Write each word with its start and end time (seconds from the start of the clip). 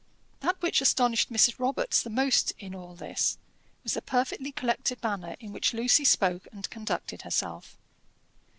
That 0.39 0.59
which 0.63 0.81
astonished 0.81 1.31
Mrs. 1.31 1.59
Robarts 1.59 2.01
the 2.01 2.09
most 2.09 2.53
in 2.57 2.73
all 2.73 2.95
this 2.95 3.37
was 3.83 3.93
the 3.93 4.01
perfectly 4.01 4.51
collected 4.51 4.97
manner 5.03 5.35
in 5.39 5.53
which 5.53 5.75
Lucy 5.75 6.05
spoke 6.05 6.47
and 6.51 6.67
conducted 6.71 7.21
herself. 7.21 7.77